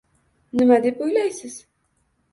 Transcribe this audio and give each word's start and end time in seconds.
Nima 0.59 0.79
deb 0.87 0.99
o‘ylaysiz? 1.09 1.63